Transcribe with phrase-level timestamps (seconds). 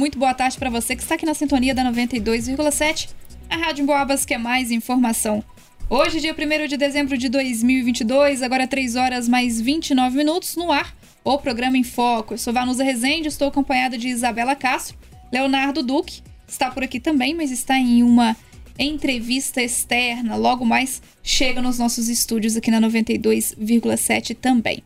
[0.00, 3.10] muito boa tarde para você que está aqui na sintonia da 92,7,
[3.50, 5.44] a Rádio Boabas que é mais informação.
[5.90, 10.96] Hoje, dia 1 de dezembro de 2022, agora 3 horas mais 29 minutos, no ar,
[11.22, 12.32] o programa em Foco.
[12.32, 14.96] Eu sou Vanusa Rezende, estou acompanhada de Isabela Castro,
[15.30, 18.34] Leonardo Duque, está por aqui também, mas está em uma
[18.78, 20.34] entrevista externa.
[20.34, 24.82] Logo mais chega nos nossos estúdios aqui na 92,7 também.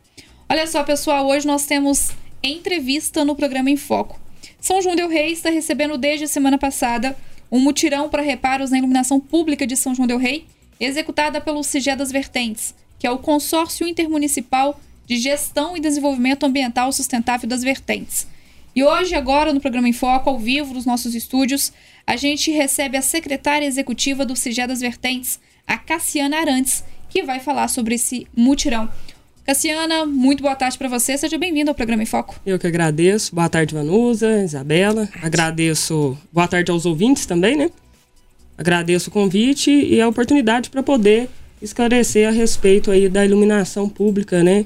[0.49, 2.11] Olha só, pessoal, hoje nós temos
[2.43, 4.24] entrevista no programa em Foco.
[4.65, 7.15] São João del Rei está recebendo desde a semana passada
[7.51, 10.47] um mutirão para reparos na iluminação pública de São João del Rei
[10.79, 16.91] executada pelo CIGE das Vertentes, que é o Consórcio Intermunicipal de Gestão e Desenvolvimento Ambiental
[16.91, 18.25] Sustentável das Vertentes.
[18.75, 21.71] E hoje, agora, no programa em Foco, ao vivo, nos nossos estúdios,
[22.07, 27.39] a gente recebe a secretária executiva do CIGE das Vertentes, a Cassiana Arantes, que vai
[27.39, 28.89] falar sobre esse mutirão.
[29.45, 31.15] Cassiana, muito boa tarde para você.
[31.15, 32.35] Seja bem-vinda ao programa em Foco.
[32.43, 33.35] Eu que agradeço.
[33.35, 35.07] Boa tarde, Vanusa, Isabela.
[35.21, 36.17] Agradeço.
[36.33, 37.69] Boa tarde aos ouvintes também, né?
[38.57, 41.29] Agradeço o convite e a oportunidade para poder
[41.61, 44.65] esclarecer a respeito aí da iluminação pública, né,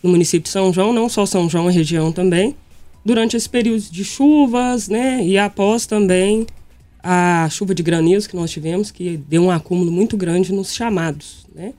[0.00, 2.54] no município de São João, não só São João, a região também,
[3.04, 6.46] durante esse período de chuvas, né, e após também
[7.02, 11.44] a chuva de granizo que nós tivemos, que deu um acúmulo muito grande nos chamados,
[11.54, 11.72] né.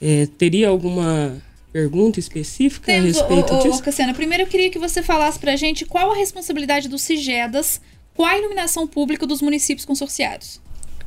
[0.00, 1.40] É, teria alguma
[1.72, 3.82] pergunta específica Temos, a respeito o, o, disso?
[3.82, 7.80] Cassiana, primeiro eu queria que você falasse para a gente qual a responsabilidade dos CIGEDAS
[8.14, 10.60] com a iluminação pública dos municípios consorciados.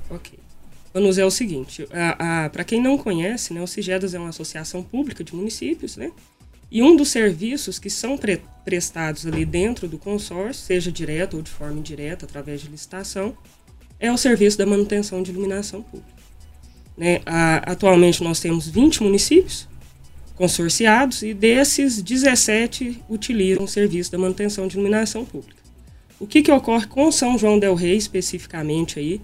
[0.09, 0.39] Ok.
[0.93, 1.87] Vamos é o seguinte,
[2.51, 6.11] para quem não conhece, né, o CIGEDAS é uma associação pública de municípios, né?
[6.69, 11.41] E um dos serviços que são pre prestados ali dentro do consórcio, seja direto ou
[11.41, 13.35] de forma indireta, através de licitação,
[13.99, 16.20] é o serviço da manutenção de iluminação pública.
[17.01, 17.19] Né?
[17.25, 19.67] A, atualmente nós temos 20 municípios
[20.35, 25.59] consorciados e desses 17 utilizam o serviço da manutenção de iluminação pública.
[26.19, 29.19] O que, que ocorre com São João del Rei especificamente aí?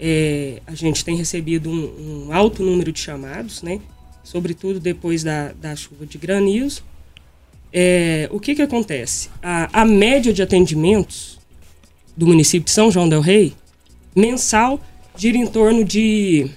[0.00, 3.80] É, a gente tem recebido um, um, alto número de chamados, né?
[4.24, 6.82] Sobretudo depois da, da chuva de granizo.
[7.72, 9.30] É, o que, que acontece?
[9.40, 11.38] A, a média de atendimentos
[12.16, 13.54] do município de São João del Rei,
[14.16, 14.80] mensal,
[15.16, 16.50] gira em torno de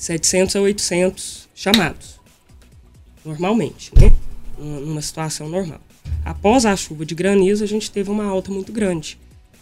[0.00, 2.18] 700 a 800 chamados.
[3.22, 4.10] Normalmente, né?
[4.58, 5.78] Numa situação normal.
[6.24, 9.18] Após a chuva de granizo, a gente teve uma alta muito grande.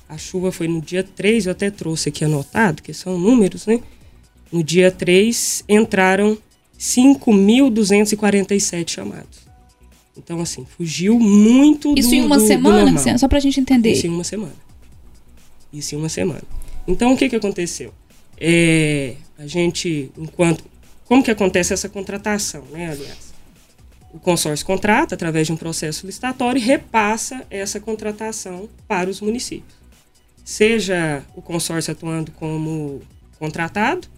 [0.08, 3.80] A chuva foi no dia 3, eu até trouxe aqui anotado, que são números, né?
[4.52, 6.38] No dia 3 entraram
[6.78, 9.40] 5.247 chamados.
[10.16, 13.90] Então, assim, fugiu muito Isso do em uma do, semana, do só pra gente entender.
[13.90, 14.54] Isso em uma semana.
[15.72, 16.44] Isso em uma semana.
[16.86, 17.92] Então, o que, que aconteceu?
[18.40, 20.64] É, a gente, enquanto.
[21.04, 23.28] Como que acontece essa contratação, né, aliás?
[24.12, 29.76] o consórcio contrata através de um processo licitatório e repassa essa contratação para os municípios.
[30.44, 33.02] Seja o consórcio atuando como
[33.38, 34.08] contratado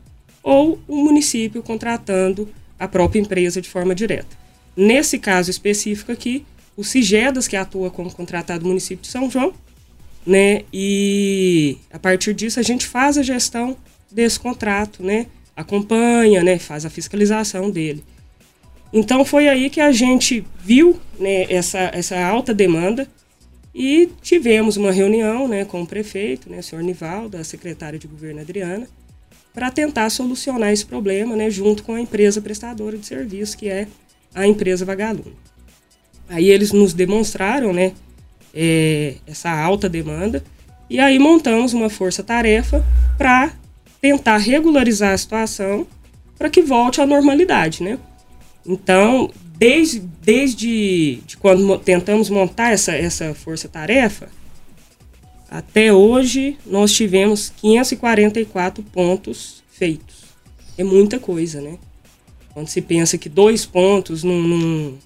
[0.43, 2.49] ou o município contratando
[2.79, 4.39] a própria empresa de forma direta.
[4.77, 9.53] Nesse caso específico aqui, o Sigedas, que atua como contratado do município de São João,
[10.25, 10.63] né?
[10.73, 13.77] E a partir disso a gente faz a gestão
[14.11, 15.27] desse contrato, né?
[15.57, 16.59] Acompanha, né?
[16.59, 18.03] Faz a fiscalização dele.
[18.93, 23.07] Então foi aí que a gente viu né, essa, essa alta demanda
[23.75, 28.09] e tivemos uma reunião né, com o prefeito, né, o senhor Nivaldo, a secretária de
[28.09, 28.89] governo Adriana,
[29.55, 33.87] para tentar solucionar esse problema né, junto com a empresa prestadora de serviço, que é
[34.35, 35.37] a empresa Vagalume.
[36.29, 37.93] Aí eles nos demonstraram né,
[38.53, 40.43] é, essa alta demanda
[40.89, 42.85] e aí montamos uma força-tarefa
[43.17, 43.53] para
[44.01, 45.87] tentar regularizar a situação
[46.39, 47.99] para que volte à normalidade, né?
[48.67, 54.29] Então, desde, desde de quando tentamos montar essa, essa força-tarefa,
[55.51, 60.25] até hoje nós tivemos 544 pontos feitos.
[60.79, 61.77] É muita coisa, né?
[62.55, 64.99] Quando se pensa que dois pontos num, num,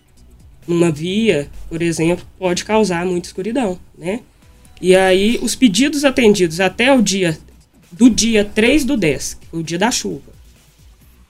[0.69, 4.21] numa via, por exemplo, pode causar muita escuridão, né?
[4.81, 7.39] E aí, os pedidos atendidos até o dia
[7.97, 10.33] do dia 3 do 10, que foi o dia da chuva,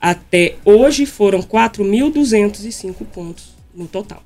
[0.00, 4.22] até hoje foram 4.205 pontos no total,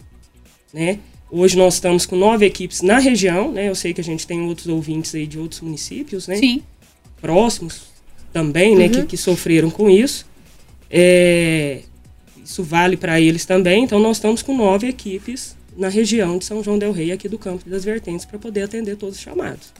[0.72, 0.98] né?
[1.30, 3.68] Hoje nós estamos com nove equipes na região, né?
[3.68, 6.36] Eu sei que a gente tem outros ouvintes aí de outros municípios, né?
[6.36, 6.62] Sim.
[7.20, 7.82] Próximos
[8.32, 8.88] também, né?
[8.88, 9.06] Que, uhum.
[9.06, 10.26] que sofreram com isso.
[10.90, 11.82] É,
[12.42, 13.84] isso vale para eles também.
[13.84, 17.38] Então nós estamos com nove equipes na região de São João del Rei, aqui do
[17.38, 19.72] Campo das Vertentes, para poder atender todos os chamados.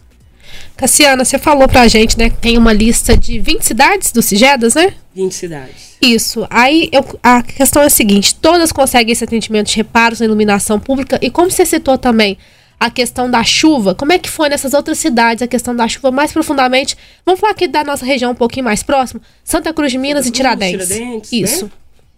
[0.77, 4.75] Cassiana, você falou pra gente, né, que tem uma lista de 20 cidades do Cigedas,
[4.75, 4.95] né?
[5.15, 5.97] 20 cidades.
[6.01, 6.47] Isso.
[6.49, 10.79] Aí eu, a questão é a seguinte: todas conseguem esse atendimento de reparos na iluminação
[10.79, 12.39] pública e como você citou também,
[12.79, 13.95] a questão da chuva.
[13.95, 16.97] Como é que foi nessas outras cidades a questão da chuva mais profundamente?
[17.27, 20.29] Vamos falar aqui da nossa região um pouquinho mais próximo, Santa Cruz de Minas Santa
[20.29, 20.89] e Cruz, Tiradentes.
[20.89, 21.65] Tiradentes, Isso.
[21.65, 21.71] né?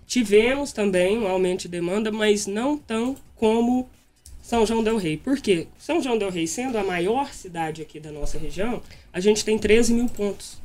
[0.07, 3.89] Tivemos também um aumento de demanda, mas não tão como
[4.51, 5.17] São João del Rei.
[5.17, 5.69] Por quê?
[5.79, 8.83] São João del Rei, sendo a maior cidade aqui da nossa região,
[9.13, 10.59] a gente tem 13 mil pontos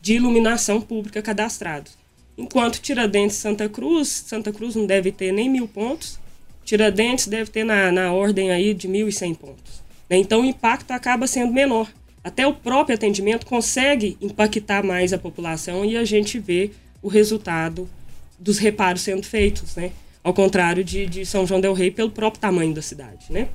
[0.00, 1.98] de iluminação pública cadastrados.
[2.38, 6.20] Enquanto Tiradentes Santa Cruz, Santa Cruz não deve ter nem mil pontos,
[6.64, 9.82] Tiradentes deve ter na, na ordem aí de 1.100 pontos.
[10.08, 10.18] né?
[10.18, 11.90] Então o impacto acaba sendo menor.
[12.22, 16.70] Até o próprio atendimento consegue impactar mais a população e a gente vê
[17.02, 17.90] o resultado
[18.38, 19.90] dos reparos sendo feitos, né?
[20.26, 23.46] Ao contrário de, de São João del Rei, pelo próprio tamanho da cidade, né?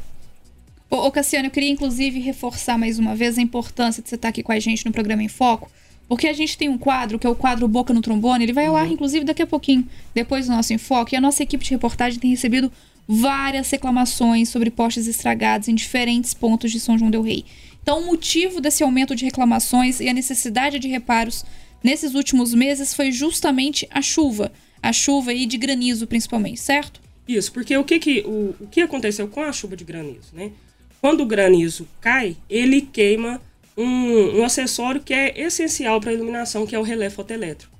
[0.89, 4.29] Ô, ô, Cassiano, eu queria inclusive reforçar mais uma vez a importância de você estar
[4.29, 5.69] aqui com a gente no programa em Foco,
[6.07, 8.67] porque a gente tem um quadro, que é o quadro Boca no Trombone, ele vai
[8.67, 9.85] ao ar, inclusive, daqui a pouquinho,
[10.15, 12.71] depois do nosso Enfoque, e a nossa equipe de reportagem tem recebido
[13.05, 17.43] várias reclamações sobre postes estragados em diferentes pontos de São João del Rei.
[17.83, 21.43] Então, o motivo desse aumento de reclamações e a necessidade de reparos
[21.83, 24.53] nesses últimos meses foi justamente a chuva.
[24.81, 27.01] A chuva aí de granizo, principalmente, certo?
[27.27, 30.51] Isso, porque o que, que, o, o que aconteceu com a chuva de granizo, né?
[30.99, 33.41] Quando o granizo cai, ele queima
[33.77, 37.73] um, um acessório que é essencial para a iluminação, que é o relé fotoelétrico.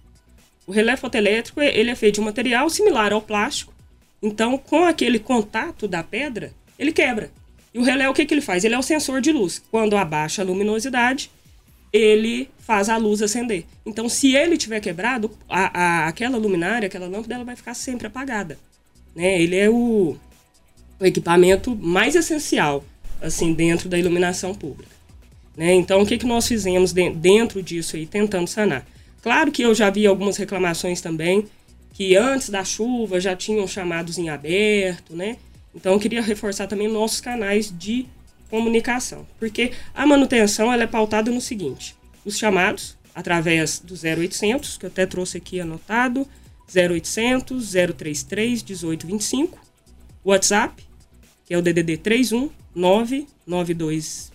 [0.66, 3.74] O relé fotoelétrico ele é feito de um material similar ao plástico,
[4.22, 7.32] então com aquele contato da pedra, ele quebra.
[7.74, 8.64] E o relé, o que, que ele faz?
[8.64, 9.62] Ele é o sensor de luz.
[9.72, 11.32] Quando abaixa a luminosidade,
[11.92, 13.66] ele faz a luz acender.
[13.86, 18.08] Então, se ele tiver quebrado, a, a- aquela luminária, aquela lâmpada, ela vai ficar sempre
[18.08, 18.58] apagada.
[19.16, 19.42] Né?
[19.42, 20.16] Ele é o,
[21.00, 22.84] o equipamento mais essencial
[23.22, 24.92] assim dentro da iluminação pública.
[25.56, 25.74] Né?
[25.74, 28.86] Então, o que, que nós fizemos de- dentro disso aí, tentando sanar?
[29.22, 31.46] Claro que eu já vi algumas reclamações também,
[31.94, 35.38] que antes da chuva já tinham chamados em aberto, né?
[35.76, 38.06] Então, eu queria reforçar também nossos canais de
[38.52, 41.96] comunicação, porque a manutenção ela é pautada no seguinte:
[42.26, 46.28] os chamados através do 0800, que eu até trouxe aqui anotado,
[46.74, 49.58] 0800 033 1825,
[50.24, 50.84] WhatsApp,
[51.46, 54.32] que é o DDD 31 99222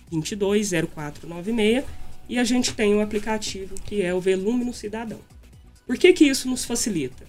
[0.93, 1.85] 0496,
[2.29, 5.19] e a gente tem um aplicativo que é o Velúmino Cidadão.
[5.85, 7.25] Por que, que isso nos facilita?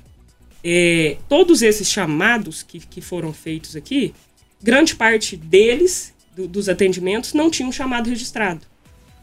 [0.65, 4.13] É, todos esses chamados que, que foram feitos aqui,
[4.61, 8.61] grande parte deles, do- dos atendimentos, não tinham chamado registrado.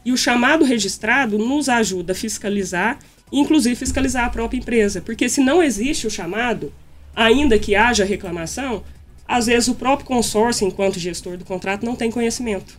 [0.04, 2.98] E o chamado registrado nos ajuda a fiscalizar,
[3.32, 5.00] inclusive fiscalizar a própria empresa.
[5.00, 6.72] Porque se não existe o chamado,
[7.14, 8.84] ainda que haja reclamação,
[9.26, 12.78] às vezes o próprio consórcio, enquanto gestor do contrato, não tem conhecimento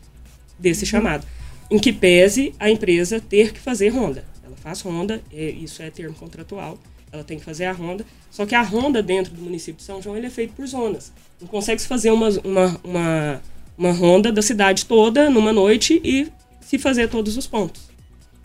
[0.57, 1.25] desse chamado.
[1.69, 4.23] Em que pese a empresa ter que fazer ronda.
[4.45, 6.77] Ela faz ronda, é, isso é termo contratual,
[7.11, 8.05] ela tem que fazer a ronda.
[8.31, 11.11] Só que a ronda dentro do município de São João ele é feito por zonas.
[11.41, 13.41] Não consegue se fazer uma, uma, uma,
[13.77, 16.27] uma ronda da cidade toda numa noite e
[16.61, 17.83] se fazer todos os pontos.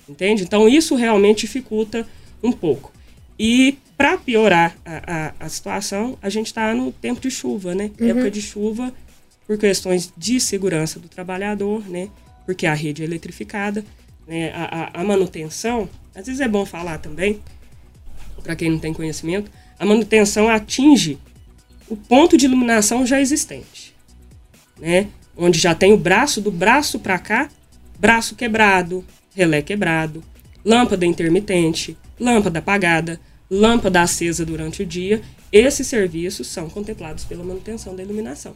[0.09, 0.43] Entende?
[0.43, 2.07] Então isso realmente dificulta
[2.43, 2.93] um pouco.
[3.39, 7.91] E para piorar a, a, a situação, a gente está no tempo de chuva, né?
[7.99, 8.93] Época de chuva,
[9.47, 12.09] por questões de segurança do trabalhador, né?
[12.45, 13.85] Porque a rede é eletrificada,
[14.27, 14.53] né?
[14.55, 17.41] a, a, a manutenção, às vezes é bom falar também,
[18.43, 21.19] para quem não tem conhecimento, a manutenção atinge
[21.89, 23.95] o ponto de iluminação já existente,
[24.79, 25.09] né?
[25.45, 27.51] Onde já tem o braço, do braço para cá,
[27.99, 30.23] braço quebrado, relé quebrado,
[30.65, 33.21] lâmpada intermitente, lâmpada apagada,
[33.51, 35.21] lâmpada acesa durante o dia.
[35.51, 38.55] Esses serviços são contemplados pela manutenção da iluminação.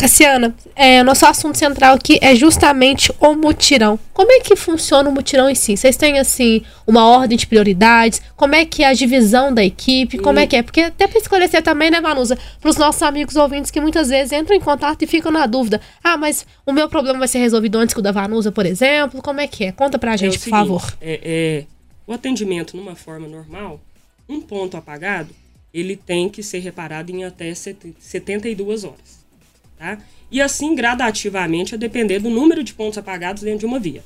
[0.00, 3.98] Cassiana, é, nosso assunto central aqui é justamente o mutirão.
[4.14, 5.76] Como é que funciona o mutirão em si?
[5.76, 8.22] Vocês têm, assim, uma ordem de prioridades?
[8.34, 10.16] Como é que é a divisão da equipe?
[10.16, 10.62] Como é que é?
[10.62, 12.38] Porque até para esclarecer também, né, Vanusa?
[12.62, 15.82] Para os nossos amigos ouvintes que muitas vezes entram em contato e ficam na dúvida.
[16.02, 19.20] Ah, mas o meu problema vai ser resolvido antes que o da Vanusa, por exemplo?
[19.20, 19.72] Como é que é?
[19.72, 20.94] Conta pra É o gente, por seguinte, favor.
[21.02, 21.64] é- é,
[22.06, 23.78] o atendimento numa forma normal,
[24.26, 25.28] um ponto apagado,
[25.74, 29.19] ele tem que ser reparado em até sete- 72 horas.
[29.80, 29.98] Tá?
[30.30, 34.04] E assim gradativamente a depender do número de pontos apagados dentro de uma via.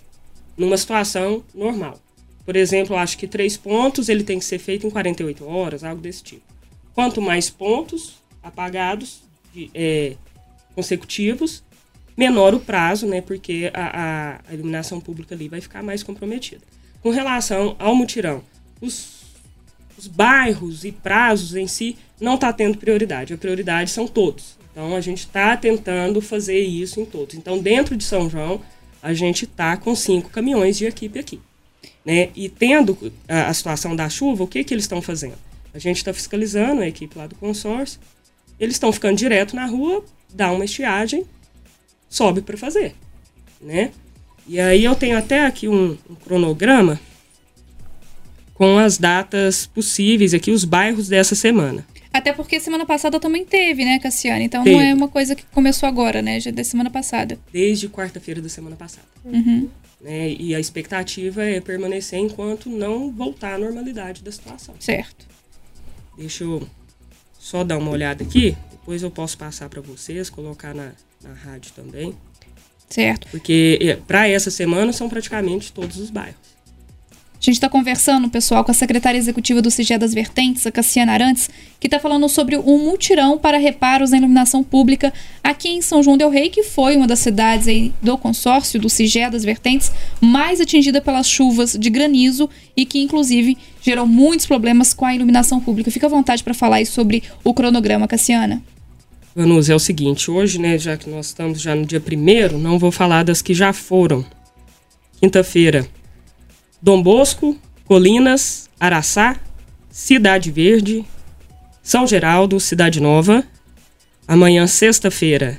[0.57, 1.99] Numa situação normal.
[2.47, 5.83] Por exemplo, eu acho que três pontos ele tem que ser feito em 48 horas,
[5.83, 6.43] algo desse tipo.
[6.95, 10.15] Quanto mais pontos apagados de- é,
[10.77, 11.65] consecutivos,
[12.17, 13.21] menor o prazo, né?
[13.21, 16.63] Porque a, a- iluminação pública ali vai ficar mais comprometida.
[17.03, 18.45] Com relação ao mutirão,
[18.81, 19.25] os,
[19.99, 23.35] os bairros e prazos em si não está tendo prioridade.
[23.35, 24.57] A prioridade são todos.
[24.75, 27.37] Então a gente está tentando fazer isso em todos.
[27.37, 28.61] Então dentro de São João
[29.01, 31.41] a gente está com cinco caminhões de equipe aqui,
[32.05, 32.31] né?
[32.35, 35.39] E tendo a, a situação da chuva, o que que eles estão fazendo?
[35.73, 38.01] A gente está fiscalizando a equipe lá do consórcio.
[38.59, 41.25] Eles estão ficando direto na rua, dá uma estiagem,
[42.09, 42.95] sobe para fazer,
[43.61, 43.93] né?
[44.47, 47.01] E aí eu tenho até aqui um, um cronograma
[48.53, 51.85] com as datas possíveis aqui, os bairros dessa semana.
[52.15, 54.45] Até porque semana passada também teve, né, Cassiane?
[54.45, 54.77] Então Teve.
[54.77, 56.39] não é uma coisa que começou agora, né?
[56.39, 57.37] Já é da semana passada.
[57.53, 59.09] Desde quarta-feira da semana passada.
[59.25, 59.69] Uhum.
[60.01, 60.31] Né?
[60.31, 64.77] E a expectativa é permanecer enquanto não voltar à normalidade da situação.
[64.79, 65.27] Certo.
[66.17, 66.65] Deixa eu
[67.37, 71.73] só dar uma olhada aqui, depois eu posso passar para vocês, colocar na, na rádio
[71.73, 72.15] também.
[72.89, 73.27] Certo.
[73.33, 76.54] Porque para essa semana são praticamente todos os bairros.
[77.45, 81.13] A gente está conversando, pessoal, com a secretária executiva do CIGE das Vertentes, a Cassiana
[81.13, 86.03] Arantes, que está falando sobre um mutirão para reparos na iluminação pública aqui em São
[86.03, 89.93] João del Rei, que foi uma das cidades aí do consórcio do CIGE das Vertentes
[90.23, 95.61] mais atingida pelas chuvas de granizo e que, inclusive, gerou muitos problemas com a iluminação
[95.61, 95.91] pública.
[95.91, 98.63] Fica à vontade para falar sobre o cronograma, Cassiana.
[99.37, 102.79] Vanus, é o seguinte, hoje, né, já que nós estamos já no dia primeiro, não
[102.79, 104.25] vou falar das que já foram.
[105.21, 105.87] Quinta-feira,
[106.85, 109.41] Dom Bosco, Colinas, Araçá,
[109.89, 111.03] Cidade Verde,
[111.83, 113.43] São Geraldo, Cidade Nova.
[114.29, 115.59] Amanhã, sexta-feira,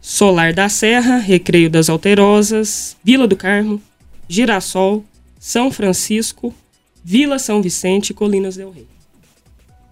[0.00, 3.78] Solar da Serra, Recreio das Alterosas, Vila do Carmo,
[4.26, 5.04] Girassol,
[5.38, 6.54] São Francisco,
[7.04, 8.86] Vila São Vicente e Colinas del Rei.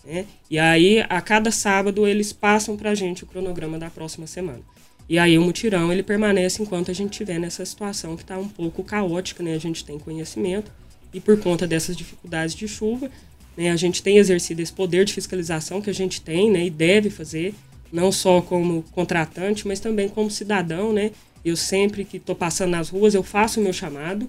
[0.06, 0.24] né?
[0.50, 4.62] E aí, a cada sábado, eles passam pra gente o cronograma da próxima semana.
[5.08, 8.48] E aí, o mutirão, ele permanece enquanto a gente estiver nessa situação que está um
[8.48, 9.54] pouco caótica, né?
[9.54, 10.70] A gente tem conhecimento
[11.12, 13.10] e por conta dessas dificuldades de chuva,
[13.56, 16.70] né, a gente tem exercido esse poder de fiscalização que a gente tem, né, e
[16.70, 17.54] deve fazer,
[17.90, 21.12] não só como contratante, mas também como cidadão, né?
[21.44, 24.28] Eu sempre que estou passando nas ruas, eu faço o meu chamado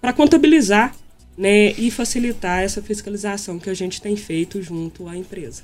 [0.00, 0.94] para contabilizar
[1.36, 5.62] né, e facilitar essa fiscalização que a gente tem feito junto à empresa.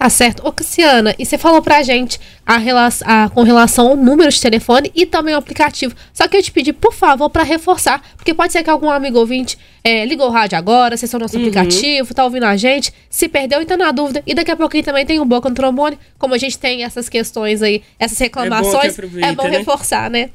[0.00, 0.48] Tá certo.
[0.48, 4.40] Ô, Cassiana, e você falou pra gente a rela a, com relação ao número de
[4.40, 5.94] telefone e também o aplicativo.
[6.10, 9.18] Só que eu te pedi, por favor, pra reforçar, porque pode ser que algum amigo
[9.18, 11.42] ouvinte é, ligou o rádio agora, acessou nosso Uhum.
[11.42, 14.22] aplicativo, tá ouvindo a gente, se perdeu e tá na dúvida.
[14.26, 17.06] E daqui a pouquinho também tem um Boca no Trombone, como a gente tem essas
[17.10, 19.58] questões aí, essas reclamações, aproveita, é bom né?
[19.58, 20.30] reforçar, né?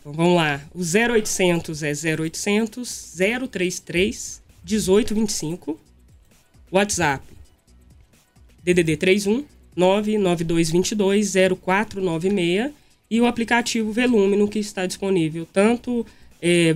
[0.00, 0.60] Então vamos lá.
[0.72, 3.14] O 0800 é 0800
[3.50, 5.76] 033 1825.
[6.70, 7.24] WhatsApp
[8.64, 9.44] DDD 31
[9.76, 11.32] 99222
[11.64, 12.70] 0496
[13.10, 16.06] e o aplicativo Velumino que está disponível tanto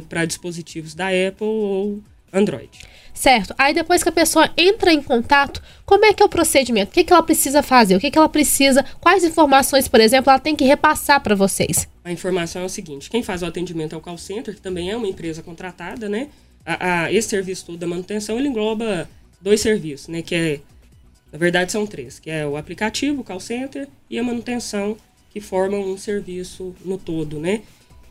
[0.09, 2.01] para dispositivos da Apple ou
[2.33, 2.69] Android.
[3.15, 3.55] Certo.
[3.57, 6.91] Aí depois que a pessoa entra em contato, como é que é o procedimento?
[6.91, 7.97] O que, que ela precisa fazer?
[7.97, 8.85] O que, que ela precisa?
[9.01, 11.89] Quais informações, por exemplo, ela tem que repassar para vocês?
[12.05, 14.91] A informação é o seguinte: quem faz o atendimento é o call center, que também
[14.91, 16.29] é uma empresa contratada, né?
[16.65, 19.09] A, a- esse serviço todo da manutenção ele engloba
[19.41, 20.21] dois serviços, né?
[20.21, 20.61] Que é,
[21.33, 24.97] na verdade, são três, que é o aplicativo, o call center e a manutenção,
[25.31, 27.63] que formam um serviço no todo, né?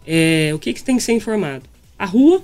[0.05, 1.63] É, o que, que tem que ser informado?
[1.97, 2.43] A rua,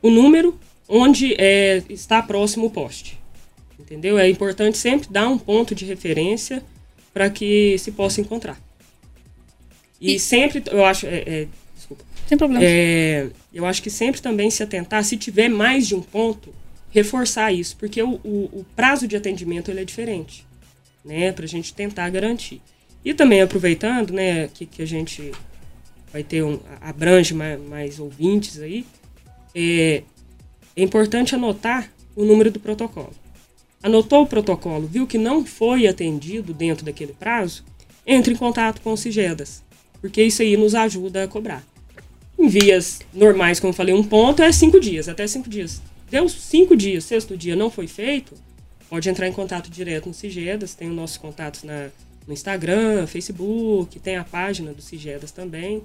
[0.00, 0.58] o número,
[0.88, 3.18] onde é, está próximo o poste.
[3.78, 4.18] Entendeu?
[4.18, 6.62] É importante sempre dar um ponto de referência
[7.12, 8.58] para que se possa encontrar.
[10.00, 11.06] E, E- sempre, eu acho.
[11.06, 12.04] é, é, desculpa.
[12.26, 12.64] Sem problema.
[12.64, 16.52] É, eu acho que sempre também se atentar, se tiver mais de um ponto,
[16.90, 20.46] reforçar isso, porque o, o- o prazo de atendimento ele é diferente,
[21.04, 21.32] né?
[21.32, 22.60] Para a gente tentar garantir.
[23.04, 25.30] E também aproveitando, né, que, que a gente
[26.12, 28.84] vai ter um, abrange mais, mais ouvintes aí,
[29.54, 30.02] é,
[30.76, 33.12] é importante anotar o número do protocolo.
[33.82, 37.64] Anotou o protocolo, viu que não foi atendido dentro daquele prazo,
[38.06, 39.62] entre em contato com o Sigedas,
[40.00, 41.64] porque isso aí nos ajuda a cobrar.
[42.38, 45.80] Em vias normais, como eu falei, um ponto é cinco dias, até cinco dias.
[46.10, 48.34] Deu cinco dias, sexto dia não foi feito,
[48.88, 51.88] pode entrar em contato direto no Sigedas, tem os nossos contatos na,
[52.26, 55.82] no Instagram, Facebook, tem a página do Sigedas também.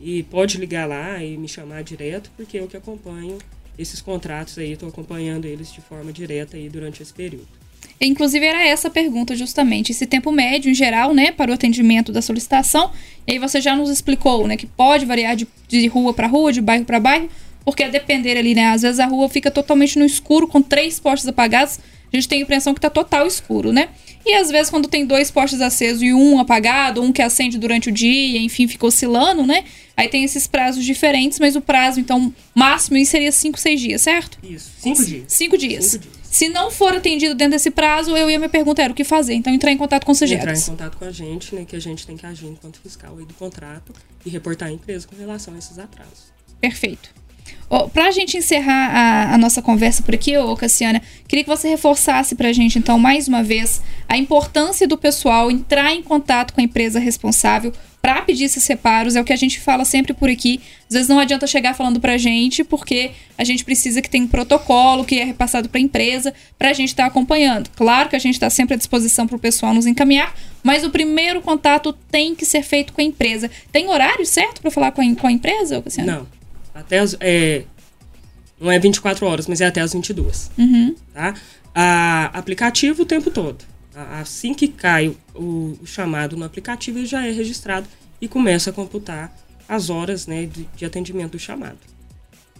[0.00, 3.36] E pode ligar lá e me chamar direto, porque eu que acompanho
[3.78, 7.48] esses contratos aí, estou acompanhando eles de forma direta aí durante esse período.
[8.00, 9.92] Inclusive, era essa a pergunta, justamente.
[9.92, 12.90] Esse tempo médio, em geral, né, para o atendimento da solicitação.
[13.26, 16.50] E aí você já nos explicou, né, que pode variar de, de rua para rua,
[16.50, 17.28] de bairro para bairro,
[17.64, 20.98] porque a depender ali, né, às vezes a rua fica totalmente no escuro, com três
[20.98, 21.78] postes apagados,
[22.12, 23.88] a gente tem a impressão que tá total escuro, né?
[24.26, 27.88] E às vezes, quando tem dois postes acesos e um apagado, um que acende durante
[27.88, 29.64] o dia, enfim, fica oscilando, né?
[29.96, 34.38] Aí tem esses prazos diferentes, mas o prazo, então, máximo seria cinco, seis dias, certo?
[34.42, 35.24] Isso, cinco dias.
[35.28, 35.84] Cinco dias.
[35.84, 36.20] Cinco dias.
[36.22, 39.34] Se não for atendido dentro desse prazo, eu ia me perguntar era o que fazer.
[39.34, 41.80] Então, entrar em contato com o Entrar em contato com a gente, né, que a
[41.80, 43.92] gente tem que agir enquanto fiscal aí do contrato
[44.24, 46.32] e reportar a empresa com relação a esses atrasos.
[46.60, 47.19] Perfeito.
[47.68, 51.50] Oh, para a gente encerrar a, a, nossa conversa por aqui, ô Cassiana, queria que
[51.50, 56.02] você reforçasse para a gente, então, mais uma vez, a importância do pessoal entrar em
[56.02, 59.14] contato com a empresa responsável para pedir esses reparos.
[59.14, 60.60] É o que a gente fala sempre por aqui.
[60.88, 64.24] Às vezes não adianta chegar falando para a gente, porque a gente precisa que tenha
[64.24, 67.70] um protocolo que é repassado para a empresa, para a gente estar tá acompanhando.
[67.76, 70.90] Claro que a gente está sempre à disposição para o pessoal nos encaminhar, mas o
[70.90, 73.50] primeiro contato tem que ser feito com a empresa.
[73.70, 76.16] Tem horário certo para falar com a, com a empresa, Cassiana?
[76.16, 76.39] Não.
[76.74, 77.64] Até as, é,
[78.60, 80.50] não é 24 horas, mas é até as 22.
[80.58, 80.94] Uhum.
[81.14, 81.34] Tá?
[81.74, 83.64] A, aplicativo o tempo todo.
[83.94, 87.88] Assim que cai o, o, chamado no aplicativo, ele já é registrado
[88.20, 89.34] e começa a computar
[89.68, 91.78] as horas né, de, de atendimento do chamado.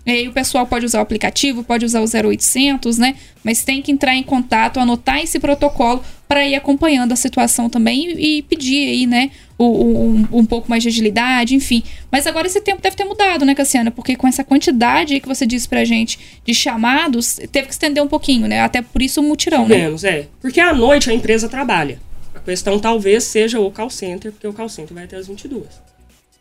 [0.05, 3.17] E aí o pessoal pode usar o aplicativo, pode usar o 0800, né?
[3.45, 8.13] Mas tem que entrar em contato, anotar esse protocolo para ir acompanhando a situação também
[8.13, 9.31] e, e pedir aí, né,
[9.65, 11.83] um, um, pouco mais de agilidade, enfim.
[12.11, 13.91] Mas agora esse tempo deve ter mudado, né, Cassiana?
[13.91, 18.09] Porque com essa quantidade que você disse pra gente de chamados, teve que estender um
[18.09, 18.61] pouquinho, né?
[18.61, 19.77] Até por isso o mutirão, né?
[19.77, 20.29] Menos, é.
[20.41, 22.01] Porque à noite a empresa trabalha.
[22.35, 25.65] A questão talvez seja o call center, porque o call center vai até as 22.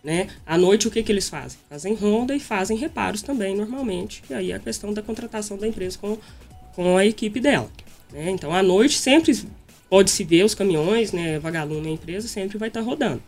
[0.01, 0.27] Né?
[0.45, 1.59] À noite, o que, que eles fazem?
[1.69, 4.23] Fazem ronda e fazem reparos também, normalmente.
[4.29, 6.17] E aí é a questão da contratação da empresa com,
[6.73, 7.69] com a equipe dela.
[8.13, 8.29] Né?
[8.29, 9.37] Então, à noite, sempre
[9.89, 11.39] pode-se ver os caminhões, né?
[11.39, 13.21] Vagalume na empresa sempre vai estar tá rodando.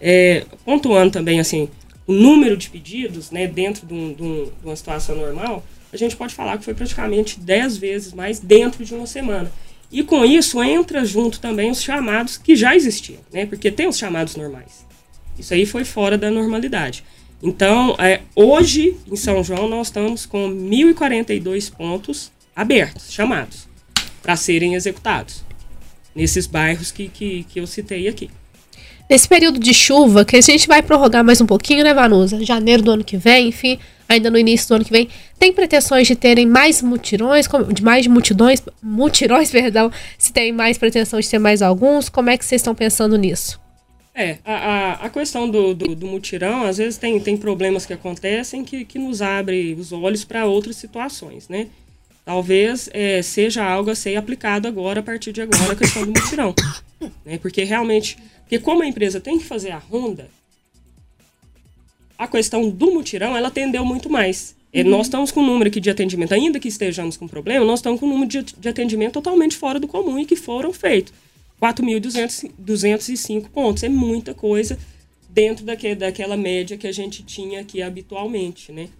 [0.00, 1.68] É, pontuando também, assim,
[2.06, 3.46] o número de pedidos, né?
[3.46, 6.74] Dentro de, um, de, um, de uma situação normal, a gente pode falar que foi
[6.74, 9.50] praticamente 10 vezes mais dentro de uma semana.
[9.90, 13.46] E com isso entra junto também os chamados que já existiam, né?
[13.46, 14.86] Porque tem os chamados normais.
[15.38, 17.04] Isso aí foi fora da normalidade.
[17.42, 23.68] Então, é, hoje, em São João, nós estamos com 1.042 pontos abertos, chamados,
[24.20, 25.44] para serem executados,
[26.14, 28.30] nesses bairros que, que, que eu citei aqui.
[29.08, 32.44] Nesse período de chuva, que a gente vai prorrogar mais um pouquinho, né, Vanusa?
[32.44, 36.06] Janeiro do ano que vem, enfim, ainda no início do ano que vem, tem pretensões
[36.06, 41.38] de terem mais mutirões, de mais multidões, mutirões, perdão, se tem mais pretensão de ter
[41.38, 43.58] mais alguns, como é que vocês estão pensando nisso?
[44.14, 47.92] É, a, a, a questão do, do, do, mutirão, às vezes tem, tem problemas que
[47.92, 51.68] acontecem que, que nos abre os olhos para outras situações, né?
[52.28, 56.08] Talvez é, seja algo a ser aplicado agora, a partir de agora, a questão do
[56.08, 56.54] mutirão.
[57.24, 57.38] Né?
[57.38, 60.28] Porque realmente, porque como a empresa tem que fazer a ronda,
[62.18, 64.54] a questão do mutirão, ela atendeu muito mais.
[64.72, 64.90] É, uhum.
[64.90, 68.00] Nós estamos com um número aqui de atendimento, ainda que estejamos com problema, nós estamos
[68.00, 71.14] com um número de, de atendimento totalmente fora do comum e que foram feitos.
[71.62, 73.84] 4.205 pontos.
[73.84, 74.76] É muita coisa
[75.30, 78.90] dentro daque, daquela média que a gente tinha aqui habitualmente, né?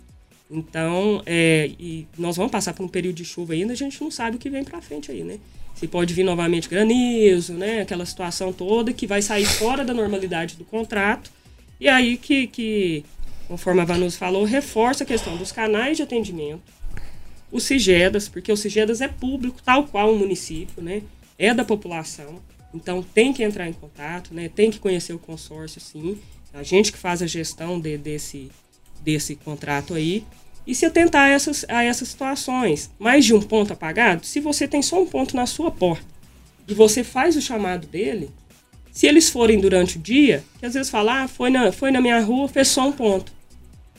[0.50, 1.70] Então, é,
[2.16, 4.48] nós vamos passar por um período de chuva ainda, a gente não sabe o que
[4.48, 5.38] vem para frente aí, né?
[5.74, 7.82] Se pode vir novamente granizo, né?
[7.82, 11.30] Aquela situação toda que vai sair fora da normalidade do contrato.
[11.78, 13.04] E aí que, que
[13.48, 16.62] conforme a Vanus falou, reforça a questão dos canais de atendimento,
[17.50, 21.02] os CIGEDAS, porque o CIGEDAS é público, tal qual o município, né?
[21.38, 22.40] É da população.
[22.74, 24.50] Então tem que entrar em contato, né?
[24.54, 26.18] Tem que conhecer o consórcio, sim.
[26.52, 28.50] A gente que faz a gestão de, desse,
[29.02, 30.24] desse contrato aí
[30.66, 32.90] e se atentar a essas, a essas situações.
[32.98, 36.04] Mais de um ponto apagado, se você tem só um ponto na sua porta
[36.66, 38.30] e você faz o chamado dele,
[38.92, 42.00] se eles forem durante o dia, que às vezes falar, ah, foi na, foi na
[42.00, 43.32] minha rua, fez só um ponto.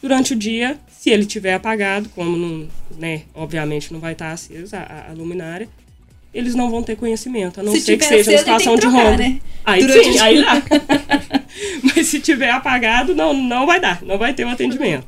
[0.02, 4.80] Durante o dia, se ele tiver apagado, como não, né, obviamente não vai estar acesa
[4.80, 5.68] a, a luminária,
[6.34, 9.18] eles não vão ter conhecimento, a não se ser que seja uma situação de ronda.
[9.18, 9.40] Né?
[9.66, 10.62] Aí Durante sim, aí dá.
[11.84, 15.08] Mas se tiver apagado, não, não vai dar, não vai ter um atendimento.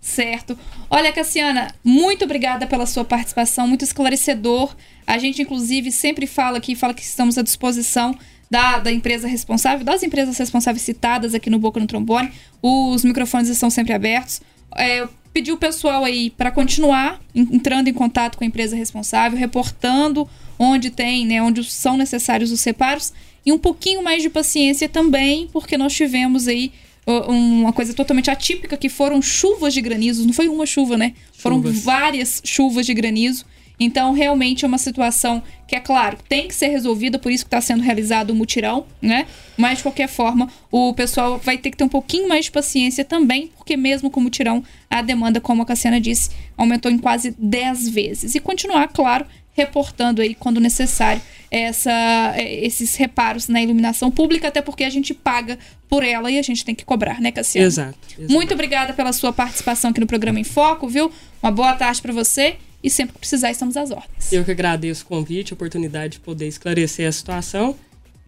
[0.00, 0.58] Certo.
[0.88, 4.74] Olha, Cassiana, muito obrigada pela sua participação, muito esclarecedor.
[5.06, 8.16] A gente, inclusive, sempre fala aqui, fala que estamos à disposição
[8.50, 12.32] da, da empresa responsável, das empresas responsáveis citadas aqui no Boca no Trombone.
[12.60, 14.40] Os microfones estão sempre abertos.
[14.76, 20.28] É, pedir o pessoal aí para continuar entrando em contato com a empresa responsável, reportando
[20.58, 23.12] onde tem, né, onde são necessários os separos
[23.44, 26.72] e um pouquinho mais de paciência também, porque nós tivemos aí
[27.06, 31.14] uma coisa totalmente atípica que foram chuvas de granizo, não foi uma chuva, né?
[31.32, 31.42] Chuvas.
[31.42, 33.44] Foram várias chuvas de granizo
[33.82, 37.48] então, realmente é uma situação que, é claro, tem que ser resolvida, por isso que
[37.48, 39.26] está sendo realizado o mutirão, né?
[39.56, 43.06] Mas, de qualquer forma, o pessoal vai ter que ter um pouquinho mais de paciência
[43.06, 47.34] também, porque mesmo com o mutirão, a demanda, como a Cassiana disse, aumentou em quase
[47.38, 48.34] 10 vezes.
[48.34, 51.90] E continuar, claro, reportando aí, quando necessário, essa,
[52.36, 56.42] é, esses reparos na iluminação pública, até porque a gente paga por ela e a
[56.42, 57.66] gente tem que cobrar, né, Cassiana?
[57.66, 57.98] Exato.
[58.18, 58.30] exato.
[58.30, 61.10] Muito obrigada pela sua participação aqui no programa Em Foco, viu?
[61.42, 64.32] Uma boa tarde para você e sempre que precisar estamos às ordens.
[64.32, 67.76] Eu que agradeço o convite, a oportunidade de poder esclarecer a situação.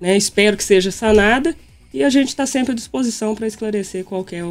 [0.00, 0.16] Né?
[0.16, 1.56] Espero que seja sanada
[1.92, 4.44] e a gente está sempre à disposição para esclarecer qualquer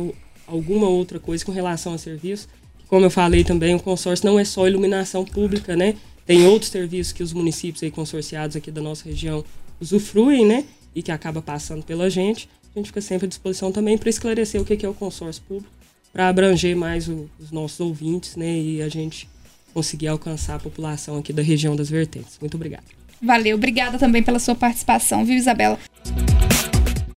[0.48, 2.48] alguma outra coisa com relação ao serviço
[2.92, 5.96] como eu falei também, o consórcio não é só iluminação pública, né?
[6.26, 9.46] Tem outros serviços que os municípios aí consorciados aqui da nossa região
[9.80, 10.66] usufruem, né?
[10.94, 12.50] E que acaba passando pela gente.
[12.76, 15.72] A gente fica sempre à disposição também para esclarecer o que é o consórcio público,
[16.12, 18.60] para abranger mais o, os nossos ouvintes, né?
[18.60, 19.30] E a gente
[19.74, 22.38] conseguir alcançar a população aqui da região das vertentes.
[22.40, 22.84] Muito obrigado.
[23.22, 25.78] Valeu, obrigada também pela sua participação, viu, Isabela?